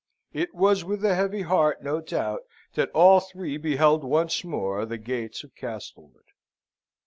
It 0.33 0.55
was 0.55 0.83
with 0.83 1.05
a 1.05 1.13
heavy 1.13 1.43
heart, 1.43 1.83
no 1.83 2.01
doubt, 2.01 2.41
that 2.73 2.89
all 2.89 3.19
three 3.19 3.57
beheld 3.57 4.03
once 4.03 4.43
more 4.43 4.83
the 4.83 4.97
gates 4.97 5.43
of 5.43 5.53
Castlewood. 5.53 6.25